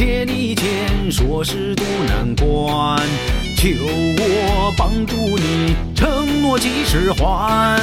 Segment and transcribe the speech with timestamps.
[0.00, 3.06] 借你钱说是渡难关，
[3.54, 3.68] 求
[4.16, 7.78] 我帮助你，承诺几时还？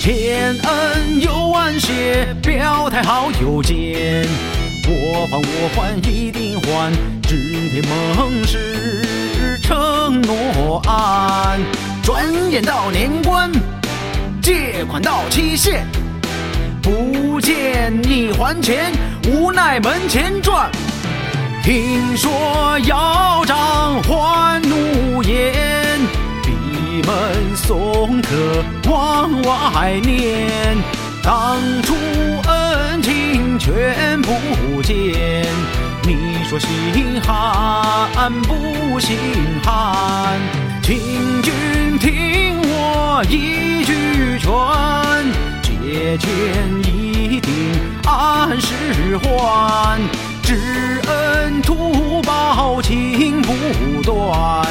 [0.00, 4.28] 千恩又万谢，表态好友见。
[4.86, 7.36] 我还我还一定还，指
[7.72, 11.58] 天盟誓承诺安。
[12.00, 13.50] 转眼到年关，
[14.40, 15.84] 借款到期限，
[16.80, 18.92] 不见你还钱，
[19.26, 20.70] 无奈门前转。
[21.66, 25.98] 听说要账还怒言，
[26.40, 30.78] 闭门送客往外念。
[31.24, 31.92] 当初
[32.46, 35.44] 恩情全不见，
[36.04, 39.18] 你说心寒不心
[39.64, 40.38] 寒？
[40.84, 44.52] 请君听我一句劝，
[45.64, 46.28] 借钱
[46.84, 47.52] 一定
[48.04, 50.00] 按时还，
[50.46, 50.54] 知
[51.08, 53.52] 恩图报情不
[54.04, 54.64] 断，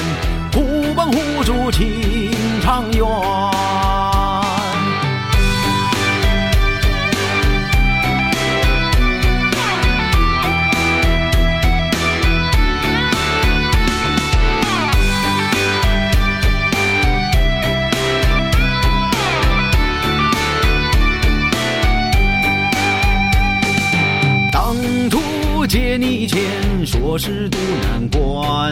[26.27, 26.41] 钱，
[26.85, 28.71] 说是渡难关，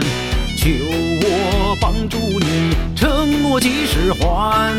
[0.58, 0.70] 求
[1.22, 4.72] 我帮助你，承诺几时还？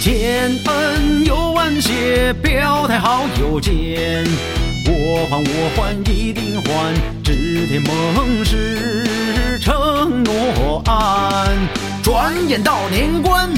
[0.00, 4.24] 千恩又万谢，表态好友见。
[4.86, 11.56] 我还我还一定还，指天盟誓承诺安。
[12.02, 13.50] 转眼到年关，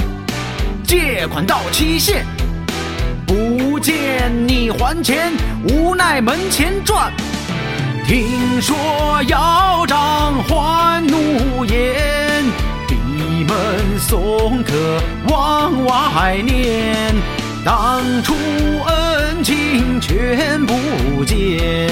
[0.83, 2.25] 借款到期限。
[3.25, 5.31] 不见你还钱，
[5.69, 7.13] 无奈门前转。
[8.05, 8.75] 听说
[9.27, 12.43] 要账还怒言，
[12.87, 12.95] 闭
[13.45, 17.15] 门送客往外念。
[17.63, 18.33] 当初
[18.85, 21.89] 恩情全不见，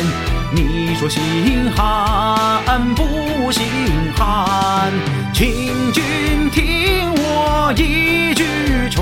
[0.52, 3.64] 你说心寒不心
[4.18, 4.92] 寒？
[5.34, 8.44] 请君听我一句
[8.90, 9.00] 劝。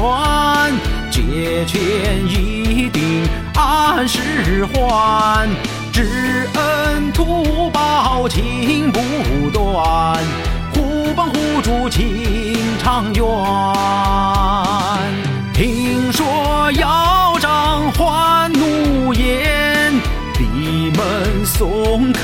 [1.09, 1.79] 借钱
[2.28, 3.23] 一定
[3.56, 5.50] 按时还，
[5.97, 9.00] 知恩图报情不
[9.50, 10.24] 断，
[10.72, 13.25] 互帮互助情长远。
[15.56, 19.91] 听说要账还怒言，
[20.38, 22.19] 闭门送客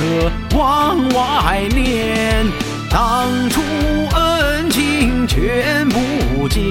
[0.56, 2.46] 往外念。
[2.92, 3.60] 当初
[4.14, 6.62] 恩情全不见。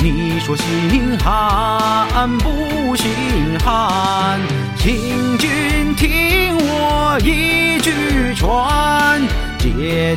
[0.00, 3.06] 你说心寒不心
[3.64, 4.11] 寒？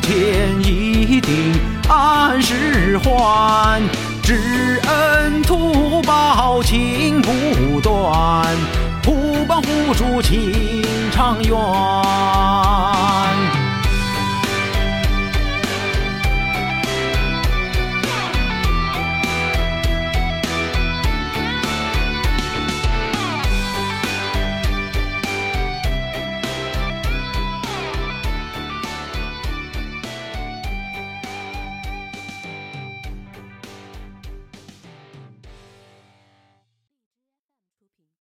[0.00, 1.54] 钱一定
[1.88, 3.80] 按时还，
[4.22, 8.44] 知恩图报情不断，
[9.04, 11.56] 互帮互助情长远。